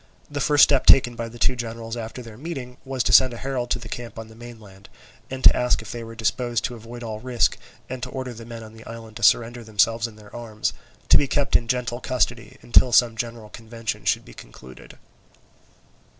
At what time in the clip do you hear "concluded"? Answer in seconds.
14.33-14.97